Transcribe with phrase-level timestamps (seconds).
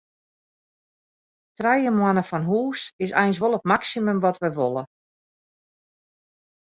[1.57, 4.83] Trije moanne fan hûs is eins wol it maksimum wat wy wolle.